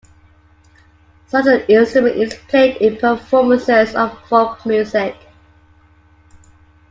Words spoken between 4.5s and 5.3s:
music.